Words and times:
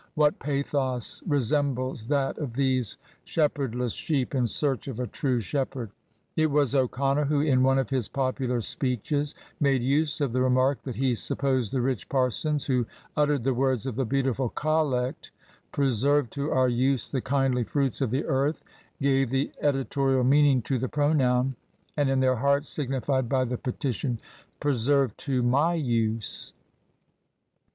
What 0.15 0.39
pathos 0.39 1.21
resembles 1.27 2.07
that 2.07 2.35
of 2.39 2.55
these 2.55 2.97
shepherdless 3.23 3.93
sheep 3.93 4.33
in 4.33 4.47
search 4.47 4.87
of 4.87 4.99
a 4.99 5.05
true 5.05 5.39
shepherd? 5.39 5.91
It 6.35 6.47
was 6.49 6.73
O'Connor 6.73 7.25
who, 7.25 7.41
in 7.41 7.61
one 7.61 7.77
of 7.77 7.91
his 7.91 8.09
popular 8.09 8.61
speeches, 8.61 9.35
made 9.59 9.83
use 9.83 10.19
of 10.19 10.31
the 10.31 10.41
remark 10.41 10.81
that 10.85 10.95
he 10.95 11.13
supposed 11.13 11.71
the 11.71 11.81
rich 11.81 12.09
parsons 12.09 12.65
who 12.65 12.87
uttered 13.15 13.43
the 13.43 13.53
words 13.53 13.85
of 13.85 13.93
the 13.95 14.03
beautiful 14.03 14.49
collect,' 14.49 15.29
Preserve 15.71 16.31
to 16.31 16.49
our 16.51 16.67
use 16.67 17.11
the 17.11 17.21
kindly 17.21 17.63
fruits 17.63 18.01
of 18.01 18.09
the 18.09 18.25
earth,' 18.25 18.63
gave 18.99 19.29
the 19.29 19.51
editorial 19.61 20.23
meaning 20.23 20.63
to 20.63 20.79
the 20.79 20.89
pronoun 20.89 21.55
and 21.95 22.09
in 22.09 22.21
their 22.21 22.37
hearts 22.37 22.69
signified 22.69 23.29
by 23.29 23.45
the 23.45 23.59
petition,' 23.59 24.17
Preserve 24.59 25.15
to 25.17 25.43
my 25.43 25.75
use.' 25.75 26.53